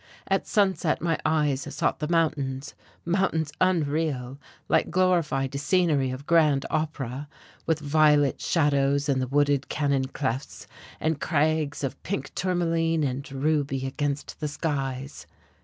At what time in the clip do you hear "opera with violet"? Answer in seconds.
6.71-8.41